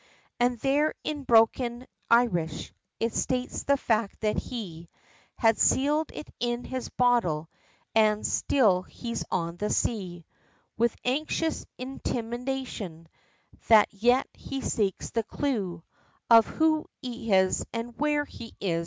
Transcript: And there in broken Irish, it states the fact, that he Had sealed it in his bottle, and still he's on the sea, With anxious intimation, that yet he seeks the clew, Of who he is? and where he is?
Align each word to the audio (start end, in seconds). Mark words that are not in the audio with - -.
And 0.39 0.57
there 0.61 0.95
in 1.03 1.25
broken 1.25 1.85
Irish, 2.09 2.73
it 2.99 3.13
states 3.13 3.65
the 3.65 3.77
fact, 3.77 4.21
that 4.21 4.35
he 4.35 4.89
Had 5.35 5.59
sealed 5.59 6.09
it 6.11 6.27
in 6.39 6.63
his 6.63 6.89
bottle, 6.89 7.51
and 7.93 8.25
still 8.25 8.81
he's 8.81 9.23
on 9.29 9.57
the 9.57 9.69
sea, 9.69 10.25
With 10.75 10.95
anxious 11.05 11.67
intimation, 11.77 13.09
that 13.67 13.93
yet 13.93 14.25
he 14.33 14.61
seeks 14.61 15.11
the 15.11 15.21
clew, 15.21 15.83
Of 16.31 16.47
who 16.47 16.87
he 17.03 17.31
is? 17.31 17.63
and 17.71 17.95
where 17.99 18.25
he 18.25 18.55
is? 18.59 18.79